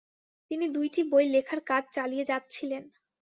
[0.51, 2.83] তিনি দু্ইটি বই লেখার কাজ চালিয়ে যাচ্ছিলেন।